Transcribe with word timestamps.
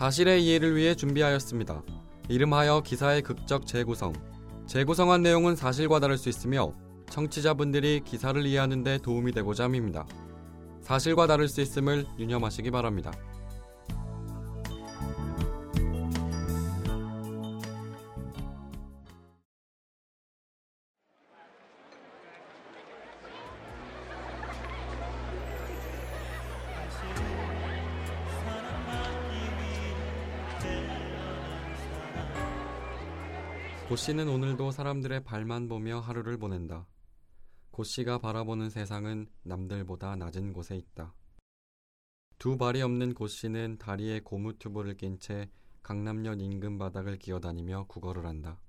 사실의 0.00 0.42
이해를 0.46 0.76
위해 0.76 0.94
준비하였습니다. 0.94 1.82
이름하여 2.30 2.80
기사의 2.80 3.20
극적 3.20 3.66
재구성. 3.66 4.14
재구성한 4.66 5.22
내용은 5.22 5.56
사실과 5.56 6.00
다를 6.00 6.16
수 6.16 6.30
있으며 6.30 6.72
청취자분들이 7.10 8.00
기사를 8.02 8.46
이해하는 8.46 8.82
데 8.82 8.96
도움이 8.96 9.32
되고자 9.32 9.64
함입니다. 9.64 10.06
사실과 10.80 11.26
다를 11.26 11.48
수 11.48 11.60
있음을 11.60 12.06
유념하시기 12.18 12.70
바랍니다. 12.70 13.12
고 33.90 33.96
씨는 33.96 34.28
오늘도 34.28 34.70
사람들의 34.70 35.24
발만 35.24 35.66
보며 35.66 35.98
하루를 35.98 36.38
보낸다. 36.38 36.86
고 37.72 37.82
씨가 37.82 38.18
바라보는 38.18 38.70
세상은 38.70 39.26
남들보다 39.42 40.14
낮은 40.14 40.52
곳에 40.52 40.76
있다. 40.76 41.12
두 42.38 42.56
발이 42.56 42.82
없는 42.82 43.14
고 43.14 43.26
씨는 43.26 43.78
다리에 43.78 44.20
고무 44.20 44.58
튜브를 44.58 44.96
낀 44.96 45.18
채 45.18 45.50
강남역 45.82 46.40
인근 46.40 46.78
바닥을 46.78 47.18
기어다니며 47.18 47.86
구걸을 47.88 48.26
한다. 48.26 48.60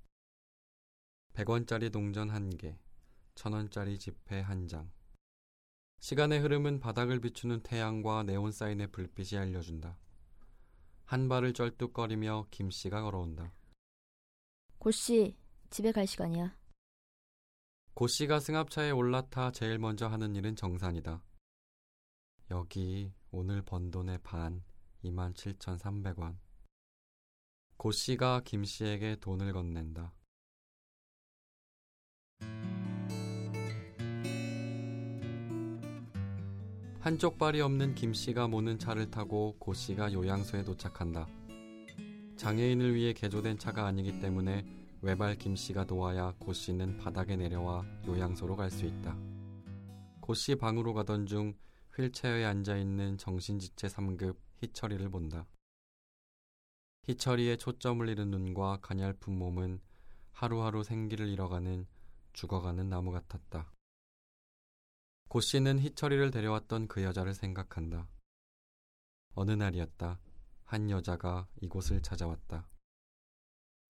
100원짜리 1.34 1.92
동전 1.92 2.28
한 2.28 2.50
개, 2.50 2.76
1000원짜리 3.36 4.00
지폐 4.00 4.40
한 4.40 4.66
장. 4.66 4.90
시간의 6.00 6.40
흐름은 6.40 6.80
바닥을 6.80 7.20
비추는 7.20 7.60
태양과 7.60 8.24
네온 8.24 8.50
사인의 8.50 8.88
불빛이 8.88 9.38
알려준다. 9.38 9.96
한 11.04 11.28
발을 11.28 11.52
쩔뚝거리며 11.52 12.48
김 12.50 12.70
씨가 12.70 13.02
걸어온다. 13.02 13.52
고씨, 14.82 15.36
집에 15.70 15.92
갈 15.92 16.08
시간이야. 16.08 16.56
고 17.94 18.08
씨가 18.08 18.40
승합차에 18.40 18.90
올라타 18.90 19.52
제일 19.52 19.78
먼저 19.78 20.08
하는 20.08 20.34
일은 20.34 20.56
정산이다. 20.56 21.22
여기 22.50 23.12
오늘 23.30 23.62
번 23.62 23.92
돈의 23.92 24.18
반, 24.24 24.64
27,300원. 25.04 26.36
고 27.76 27.92
씨가 27.92 28.40
김 28.44 28.64
씨에게 28.64 29.18
돈을 29.20 29.52
건넨다. 29.52 30.12
한쪽 36.98 37.38
발이 37.38 37.60
없는 37.60 37.94
김 37.94 38.12
씨가 38.12 38.48
모는 38.48 38.80
차를 38.80 39.12
타고 39.12 39.54
고 39.60 39.74
씨가 39.74 40.12
요양소에 40.12 40.64
도착한다. 40.64 41.28
장애인을 42.42 42.96
위해 42.96 43.12
개조된 43.12 43.56
차가 43.56 43.86
아니기 43.86 44.18
때문에 44.18 44.66
외발 45.00 45.36
김 45.36 45.54
씨가 45.54 45.84
도와야 45.86 46.34
고 46.40 46.52
씨는 46.52 46.96
바닥에 46.96 47.36
내려와 47.36 47.86
요양소로 48.04 48.56
갈 48.56 48.68
수 48.68 48.84
있다. 48.84 49.16
고 50.20 50.34
씨 50.34 50.56
방으로 50.56 50.92
가던 50.92 51.26
중 51.26 51.54
휠체어에 51.96 52.44
앉아 52.44 52.78
있는 52.78 53.16
정신지체 53.16 53.86
3급 53.86 54.36
희철이를 54.56 55.08
본다. 55.08 55.46
희철이의 57.04 57.58
초점을 57.58 58.08
잃은 58.08 58.32
눈과 58.32 58.78
가냘픈 58.82 59.38
몸은 59.38 59.80
하루하루 60.32 60.82
생기를 60.82 61.28
잃어가는 61.28 61.86
죽어가는 62.32 62.88
나무 62.88 63.12
같았다. 63.12 63.70
고 65.28 65.40
씨는 65.40 65.78
희철이를 65.78 66.32
데려왔던 66.32 66.88
그 66.88 67.04
여자를 67.04 67.34
생각한다. 67.34 68.08
어느 69.36 69.52
날이었다. 69.52 70.18
한 70.72 70.88
여자가 70.88 71.46
이곳을 71.60 72.00
찾아왔다. 72.00 72.66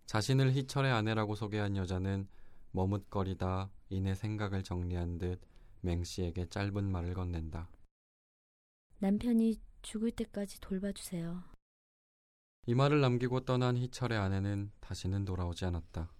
자신을 0.07 0.53
희철의 0.53 0.91
아내라고 0.91 1.37
소개한 1.37 1.77
여자는 1.77 2.27
머뭇거리다 2.73 3.71
이내 3.89 4.17
생각을 4.17 4.65
정리한 4.65 5.19
듯 5.19 5.41
맹씨에게 5.83 6.49
짧은 6.49 6.91
말을 6.91 7.15
건넨다. 7.15 7.71
남편이 8.99 9.61
죽을 9.83 10.11
때까지 10.11 10.61
돌봐주세요. 10.61 11.45
이 12.67 12.75
말을 12.75 13.01
남기고 13.01 13.45
떠난 13.45 13.77
희철의 13.77 14.19
아내는 14.19 14.73
다시는 14.81 15.25
돌아오지 15.25 15.65
않았다. 15.65 16.13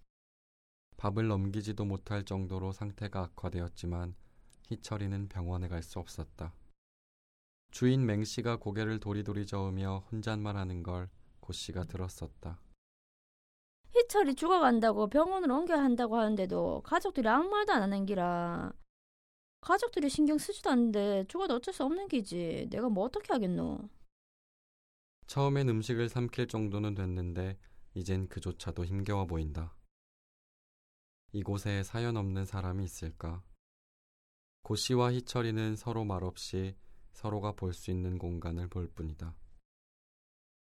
밥을 0.97 1.27
넘기지도 1.27 1.85
못할 1.85 2.25
정도로 2.25 2.71
상태가 2.71 3.23
악화되었지만 3.23 4.15
희철이는 4.69 5.29
병원에 5.29 5.67
갈 5.67 5.83
수 5.83 5.99
없었다. 5.99 6.55
주인 7.73 8.05
맹씨가 8.05 8.57
고개를 8.57 9.01
도리도리 9.01 9.47
저으며 9.47 10.05
혼잣말하는 10.13 10.83
걸 10.83 11.09
고씨가 11.41 11.85
들었었다. 11.85 12.61
희철이 13.95 14.35
죽어간다고 14.35 15.09
병원으로 15.09 15.57
옮겨야 15.57 15.83
한다고 15.83 16.17
하는데도 16.19 16.83
가족들이 16.83 17.27
아무 17.29 17.49
말도 17.49 17.73
안 17.73 17.83
하는 17.83 18.05
기라. 18.05 18.73
가족들이 19.63 20.11
신경 20.11 20.37
쓰지도 20.37 20.71
않는데 20.71 21.25
죽어도 21.29 21.55
어쩔 21.55 21.73
수 21.73 21.83
없는 21.85 22.09
기지. 22.09 22.69
내가 22.71 22.91
뭐 22.91 23.05
어떻게 23.05 23.33
하겠노? 23.33 23.89
처음엔 25.27 25.69
음식을 25.71 26.11
삼킬 26.11 26.49
정도는 26.49 26.95
됐는데 26.95 27.59
이젠 27.95 28.29
그조차도 28.29 28.85
힘겨워 28.85 29.27
보인다. 29.27 29.75
이곳에 31.33 31.83
사연 31.83 32.19
없는 32.19 32.45
사람이 32.45 32.85
있을까? 32.85 33.43
고씨와 34.63 35.13
희철이는 35.15 35.77
서로 35.77 36.05
말없이 36.05 36.77
서로가 37.13 37.53
볼 37.53 37.73
수 37.73 37.91
있는 37.91 38.19
공간을 38.19 38.69
볼 38.69 38.89
뿐이다. 38.89 39.35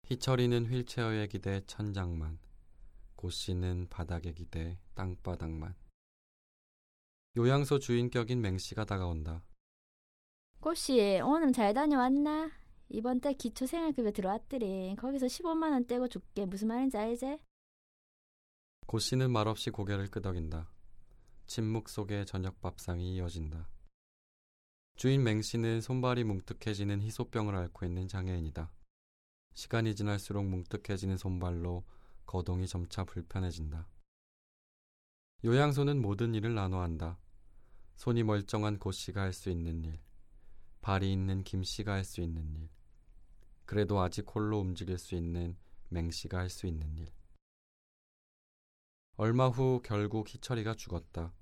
희철이는 0.04 0.66
휠체어에 0.66 1.26
기대 1.28 1.60
천장만, 1.66 2.38
고씨는 3.16 3.88
바닥에 3.88 4.32
기대 4.32 4.78
땅바닥만. 4.94 5.74
요양소 7.36 7.78
주인격인 7.78 8.40
맹씨가 8.40 8.84
다가온다. 8.84 9.44
고씨, 10.60 11.20
오늘 11.22 11.52
잘 11.52 11.72
다녀왔나? 11.72 12.50
이번 12.88 13.20
달 13.20 13.34
기초 13.34 13.66
생활급여 13.66 14.10
들어왔더리. 14.10 14.96
거기서 14.96 15.26
15만 15.26 15.70
원 15.70 15.86
떼고 15.86 16.08
줄게. 16.08 16.44
무슨 16.44 16.68
말인지 16.68 16.96
알지? 16.96 17.38
고씨는 18.86 19.30
말없이 19.30 19.70
고개를 19.70 20.10
끄덕인다. 20.10 20.68
침묵 21.46 21.88
속에 21.88 22.24
저녁 22.24 22.60
밥상이 22.60 23.14
이어진다. 23.14 23.68
주인 25.00 25.22
맹씨는 25.24 25.80
손발이 25.80 26.24
뭉툭해지는 26.24 27.00
희소병을 27.00 27.56
앓고 27.56 27.86
있는 27.86 28.06
장애인이다. 28.06 28.70
시간이 29.54 29.96
지날수록 29.96 30.44
뭉툭해지는 30.44 31.16
손발로 31.16 31.86
거동이 32.26 32.66
점차 32.66 33.04
불편해진다. 33.04 33.88
요양소는 35.42 36.02
모든 36.02 36.34
일을 36.34 36.54
나눠한다. 36.54 37.18
손이 37.96 38.24
멀쩡한 38.24 38.78
고씨가 38.78 39.22
할 39.22 39.32
수 39.32 39.48
있는 39.48 39.82
일, 39.84 39.98
발이 40.82 41.10
있는 41.10 41.44
김씨가 41.44 41.94
할 41.94 42.04
수 42.04 42.20
있는 42.20 42.52
일, 42.52 42.68
그래도 43.64 44.02
아직 44.02 44.26
홀로 44.28 44.58
움직일 44.58 44.98
수 44.98 45.14
있는 45.14 45.56
맹씨가 45.88 46.36
할 46.36 46.50
수 46.50 46.66
있는 46.66 46.98
일. 46.98 47.10
얼마 49.16 49.48
후 49.48 49.80
결국 49.82 50.28
희철이가 50.28 50.74
죽었다. 50.74 51.32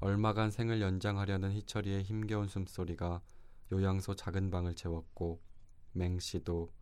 얼마간 0.00 0.50
생을 0.50 0.80
연장하려는 0.80 1.52
희철이의 1.52 2.02
힘겨운 2.02 2.48
숨소리가 2.48 3.22
요양소 3.72 4.14
작은 4.14 4.50
방을 4.50 4.74
채웠고 4.74 5.40
맹씨도 5.92 6.72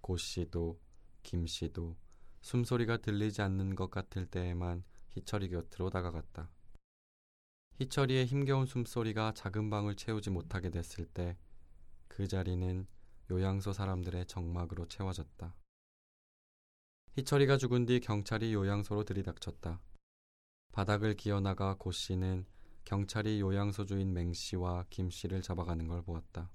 고씨도 0.00 0.80
김씨도 1.22 1.96
숨소리가 2.40 2.98
들리지 2.98 3.42
않는 3.42 3.74
것 3.74 3.90
같을 3.90 4.26
때에만 4.26 4.84
희철이 5.10 5.50
곁으로 5.50 5.90
다가갔다. 5.90 6.50
희철이의 7.74 8.26
힘겨운 8.26 8.66
숨소리가 8.66 9.32
작은 9.34 9.68
방을 9.70 9.96
채우지 9.96 10.30
못하게 10.30 10.70
됐을 10.70 11.06
때 11.06 11.36
그 12.10 12.28
자리는 12.28 12.86
요양소 13.30 13.72
사람들의 13.72 14.26
정막으로 14.26 14.86
채워졌다. 14.88 15.54
희철이가 17.16 17.56
죽은 17.56 17.86
뒤 17.86 18.00
경찰이 18.00 18.52
요양소로 18.52 19.04
들이닥쳤다. 19.04 19.80
바닥을 20.72 21.14
기어나가 21.14 21.74
고 21.74 21.92
씨는 21.92 22.44
경찰이 22.90 23.40
요양소 23.40 23.84
주인 23.84 24.12
맹 24.12 24.32
씨와 24.32 24.84
김 24.90 25.10
씨를 25.10 25.42
잡아가는 25.42 25.86
걸 25.86 26.02
보았다. 26.02 26.50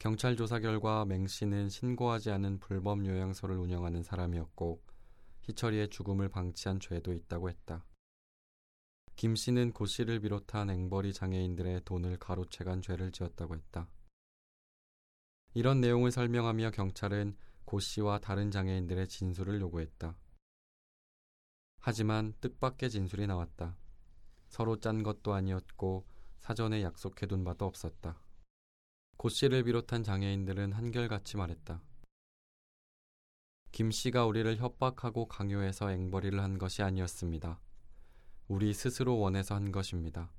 경찰 0.00 0.36
조사 0.36 0.58
결과 0.58 1.04
맹 1.04 1.28
씨는 1.28 1.68
신고하지 1.68 2.32
않은 2.32 2.58
불법 2.58 3.06
요양소를 3.06 3.56
운영하는 3.58 4.02
사람이었고 4.02 4.82
희철이의 5.42 5.90
죽음을 5.90 6.28
방치한 6.28 6.80
죄도 6.80 7.12
있다고 7.12 7.48
했다. 7.48 7.86
김 9.14 9.36
씨는 9.36 9.70
고 9.70 9.86
씨를 9.86 10.18
비롯한 10.18 10.68
앵벌이 10.68 11.12
장애인들의 11.12 11.82
돈을 11.84 12.16
가로채간 12.16 12.82
죄를 12.82 13.12
지었다고 13.12 13.54
했다. 13.54 13.88
이런 15.54 15.80
내용을 15.80 16.10
설명하며 16.10 16.72
경찰은 16.72 17.36
고 17.64 17.78
씨와 17.78 18.18
다른 18.18 18.50
장애인들의 18.50 19.06
진술을 19.06 19.60
요구했다. 19.60 20.16
하지만 21.78 22.34
뜻밖의 22.40 22.90
진술이 22.90 23.28
나왔다. 23.28 23.76
서로 24.48 24.80
짠 24.80 25.02
것도 25.02 25.34
아니었고 25.34 26.06
사전에 26.38 26.82
약속해둔 26.82 27.44
바도 27.44 27.66
없었다. 27.66 28.20
고 29.16 29.28
씨를 29.28 29.64
비롯한 29.64 30.02
장애인들은 30.02 30.72
한결같이 30.72 31.36
말했다. 31.36 31.82
김 33.72 33.90
씨가 33.90 34.26
우리를 34.26 34.56
협박하고 34.56 35.26
강요해서 35.26 35.92
앵벌이를 35.92 36.40
한 36.40 36.58
것이 36.58 36.82
아니었습니다. 36.82 37.60
우리 38.48 38.72
스스로 38.72 39.18
원해서 39.18 39.54
한 39.54 39.72
것입니다. 39.72 40.32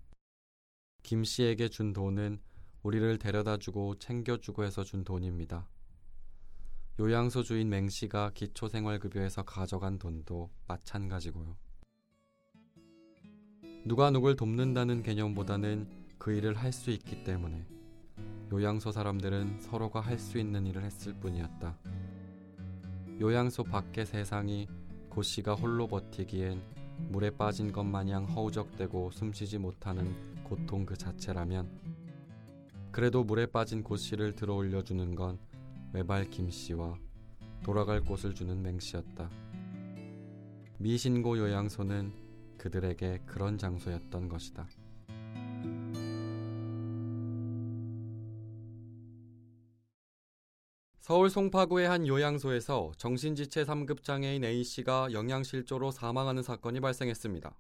김 1.03 1.23
씨에게 1.23 1.69
준 1.69 1.94
돈은 1.94 2.41
우리를 2.81 3.17
데려다 3.19 3.57
주고 3.57 3.97
챙겨주고 4.00 4.63
해서 4.63 4.83
준 4.83 5.03
돈입니다. 5.03 5.69
요양소 7.00 7.44
주인 7.44 7.69
맹 7.69 7.88
씨가 7.88 8.31
기초생활급여에서 8.33 9.44
가져간 9.44 10.00
돈도 10.00 10.50
마찬가지고요. 10.67 11.56
누가 13.86 14.12
누굴 14.12 14.36
돕는다는 14.36 15.04
개념보다는 15.04 15.88
그 16.18 16.34
일을 16.34 16.56
할 16.56 16.74
수 16.74 16.92
있기 16.92 17.24
때문에 17.24 17.66
요양소 18.52 18.92
사람들은 18.92 19.60
서로가 19.60 20.02
할 20.02 20.20
수 20.20 20.38
있는 20.38 20.66
일을 20.66 20.84
했을 20.84 21.14
뿐이었다. 21.14 21.78
요양소 23.22 23.64
밖의 23.64 24.06
세상이 24.06 24.68
고 25.10 25.22
씨가 25.22 25.56
홀로 25.56 25.88
버티기엔 25.88 26.62
물에 27.10 27.30
빠진 27.31 27.72
것 27.72 27.84
마냥 27.84 28.26
허우적대고 28.26 29.12
숨쉬지 29.12 29.58
못하는 29.58 30.14
고통 30.44 30.86
그 30.86 30.98
자체라면 30.98 31.70
그래도 32.92 33.24
물에 33.24 33.46
빠진 33.46 33.81
고 33.81 33.96
씨를 33.96 34.34
들어 34.36 34.56
올려주는 34.56 35.16
건 35.16 35.40
외발 35.94 36.30
김 36.30 36.50
씨와 36.50 36.98
돌아갈 37.64 38.02
곳을 38.02 38.36
주는 38.36 38.62
맹 38.62 38.80
씨였다. 38.80 39.30
미신고 40.80 41.38
요양소는 41.38 42.29
그들에게 42.59 43.23
그런 43.25 43.57
장소였던 43.57 44.29
것이다. 44.29 44.67
서울 51.00 51.31
송파구의 51.31 51.88
한 51.88 52.06
요양소에서 52.06 52.91
정신지체 52.97 53.63
3급 53.63 54.03
장애인 54.03 54.44
A씨가 54.44 55.11
영양실조로 55.11 55.89
사망하는 55.89 56.44
사건이 56.44 56.81
발생했습니다. 56.81 57.57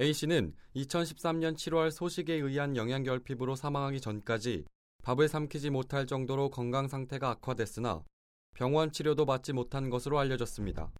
A씨는 0.00 0.54
2013년 0.74 1.54
7월 1.54 1.90
소식에 1.90 2.32
의한 2.32 2.74
영양결핍으로 2.74 3.56
사망하기 3.56 4.00
전까지 4.00 4.64
밥을 5.02 5.28
삼키지 5.28 5.68
못할 5.68 6.06
정도로 6.06 6.48
건강 6.48 6.88
상태가 6.88 7.28
악화됐으나 7.28 8.02
병원 8.54 8.90
치료도 8.90 9.26
받지 9.26 9.52
못한 9.52 9.90
것으로 9.90 10.18
알려졌습니다. 10.18 10.90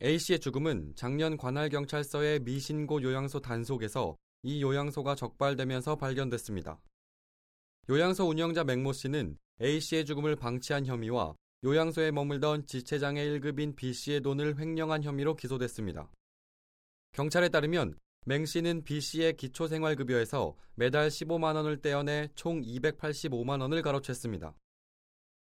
A씨의 0.00 0.38
죽음은 0.38 0.92
작년 0.94 1.36
관할경찰서의 1.36 2.40
미신고 2.40 3.02
요양소 3.02 3.40
단속에서 3.40 4.16
이 4.44 4.62
요양소가 4.62 5.16
적발되면서 5.16 5.96
발견됐습니다. 5.96 6.80
요양소 7.90 8.28
운영자 8.28 8.62
맹모 8.62 8.92
씨는 8.92 9.36
A씨의 9.60 10.04
죽음을 10.04 10.36
방치한 10.36 10.86
혐의와 10.86 11.34
요양소에 11.64 12.12
머물던 12.12 12.66
지체장애 12.66 13.24
1급인 13.26 13.74
B씨의 13.74 14.20
돈을 14.20 14.60
횡령한 14.60 15.02
혐의로 15.02 15.34
기소됐습니다. 15.34 16.12
경찰에 17.12 17.48
따르면 17.48 17.98
맹 18.26 18.44
씨는 18.44 18.84
B씨의 18.84 19.36
기초생활급여에서 19.36 20.54
매달 20.76 21.08
15만 21.08 21.56
원을 21.56 21.82
떼어내 21.82 22.28
총 22.36 22.60
285만 22.60 23.60
원을 23.62 23.82
가로챘습니다. 23.82 24.54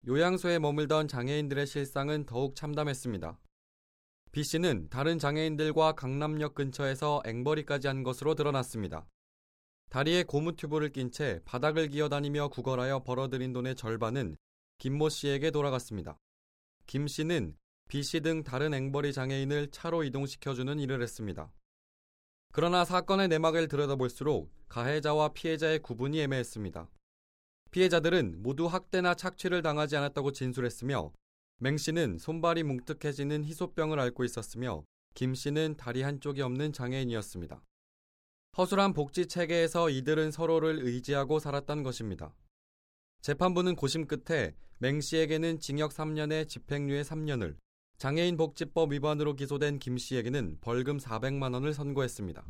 요양소에 0.07 0.57
머물던 0.57 1.07
장애인들의 1.07 1.67
실상은 1.67 2.25
더욱 2.25 2.55
참담했습니다. 2.55 3.37
B씨는 4.31 4.87
다른 4.89 5.19
장애인들과 5.19 5.91
강남역 5.93 6.55
근처에서 6.55 7.21
앵벌이까지 7.25 7.87
한 7.87 8.01
것으로 8.01 8.33
드러났습니다. 8.33 9.05
다리에 9.89 10.23
고무 10.23 10.55
튜브를 10.55 10.89
낀 10.93 11.11
채 11.11 11.41
바닥을 11.43 11.89
기어다니며 11.89 12.47
구걸하여 12.47 13.03
벌어들인 13.03 13.51
돈의 13.51 13.75
절반은 13.75 14.37
김모 14.77 15.09
씨에게 15.09 15.51
돌아갔습니다. 15.51 16.17
김 16.87 17.07
씨는 17.07 17.57
B 17.89 18.01
씨 18.03 18.21
등 18.21 18.43
다른 18.43 18.73
앵벌이 18.73 19.11
장애인을 19.11 19.67
차로 19.71 20.05
이동시켜주는 20.05 20.79
일을 20.79 21.01
했습니다. 21.01 21.51
그러나 22.53 22.85
사건의 22.85 23.27
내막을 23.27 23.67
들여다볼수록 23.67 24.49
가해자와 24.69 25.33
피해자의 25.33 25.79
구분이 25.79 26.21
애매했습니다. 26.21 26.89
피해자들은 27.71 28.41
모두 28.43 28.67
학대나 28.67 29.15
착취를 29.15 29.61
당하지 29.61 29.97
않았다고 29.97 30.31
진술했으며 30.31 31.11
맹 31.63 31.77
씨는 31.77 32.17
손발이 32.17 32.63
뭉툭해지는 32.63 33.45
희소병을 33.45 33.99
앓고 33.99 34.23
있었으며 34.23 34.83
김 35.13 35.35
씨는 35.35 35.75
다리 35.77 36.01
한쪽이 36.01 36.41
없는 36.41 36.73
장애인이었습니다. 36.73 37.63
허술한 38.57 38.93
복지 38.93 39.27
체계에서 39.27 39.91
이들은 39.91 40.31
서로를 40.31 40.79
의지하고 40.81 41.37
살았던 41.37 41.83
것입니다. 41.83 42.33
재판부는 43.21 43.75
고심 43.75 44.07
끝에 44.07 44.55
맹 44.79 45.01
씨에게는 45.01 45.59
징역 45.59 45.91
3년에 45.91 46.47
집행유예 46.47 47.03
3년을, 47.03 47.55
장애인 47.99 48.37
복지법 48.37 48.93
위반으로 48.93 49.35
기소된 49.35 49.77
김 49.77 49.99
씨에게는 49.99 50.57
벌금 50.61 50.97
400만 50.97 51.53
원을 51.53 51.75
선고했습니다. 51.75 52.43